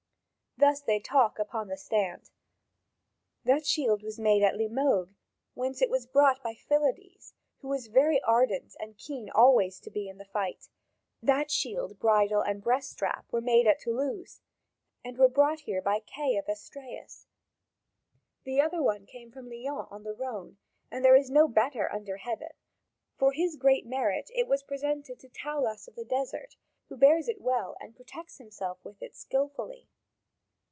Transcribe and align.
Thus 0.57 0.81
they 0.81 0.99
talk 0.99 1.39
up 1.39 1.55
in 1.55 1.69
the 1.69 1.77
stand. 1.77 2.29
"That 3.45 3.65
shield 3.65 4.03
was 4.03 4.19
made 4.19 4.43
at 4.43 4.53
Limoges, 4.57 5.15
whence 5.55 5.81
it 5.81 5.89
was 5.89 6.05
brought 6.05 6.43
by 6.43 6.53
Pilades, 6.67 7.33
who 7.61 7.71
is 7.73 7.87
very 7.87 8.21
ardent 8.21 8.75
and 8.77 8.97
keen 8.97 9.25
to 9.27 9.31
be 9.31 9.31
always 9.31 9.79
in 9.87 10.17
the 10.19 10.25
fight. 10.25 10.69
That 11.23 11.49
shield, 11.49 11.99
bridle, 11.99 12.41
and 12.41 12.61
breast 12.61 12.91
strap 12.91 13.25
were 13.31 13.41
made 13.41 13.65
at 13.65 13.79
Toulouse, 13.79 14.41
and 15.03 15.17
were 15.17 15.29
brought 15.29 15.61
here 15.61 15.81
by 15.81 15.99
Kay 16.01 16.35
of 16.35 16.45
Estraus. 16.47 17.25
The 18.43 18.61
other 18.61 18.83
came 19.07 19.31
from 19.31 19.49
Lyons 19.49 19.87
on 19.89 20.03
the 20.03 20.13
Rhone, 20.13 20.57
and 20.91 21.03
there 21.03 21.15
is 21.15 21.31
no 21.31 21.47
better 21.47 21.91
under 21.91 22.17
heaven; 22.17 22.51
for 23.17 23.31
his 23.31 23.55
great 23.55 23.87
merit 23.87 24.29
it 24.35 24.47
was 24.47 24.61
presented 24.63 25.17
to 25.21 25.29
Taulas 25.29 25.87
of 25.87 25.95
the 25.95 26.05
Desert, 26.05 26.55
who 26.89 26.97
bears 26.97 27.27
it 27.29 27.41
well 27.41 27.77
and 27.79 27.95
protects 27.95 28.37
himself 28.37 28.83
with 28.85 29.01
it 29.01 29.15
skilfully. 29.15 29.87